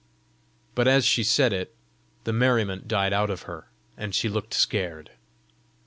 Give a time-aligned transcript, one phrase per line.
[0.73, 1.75] But as she said it,
[2.23, 5.11] the merriment died out of her, and she looked scared.